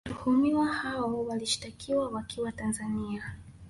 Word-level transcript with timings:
Watuhumiwa 0.07 0.65
hao 0.67 1.25
walishitakiwa 1.25 2.09
wakiwa 2.09 2.51
Tanzania 2.51 3.33